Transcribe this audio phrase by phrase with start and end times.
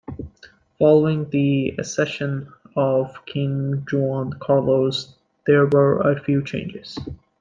[0.79, 5.13] Following the accession of King Juan Carlos,
[5.45, 6.97] there were a few changes.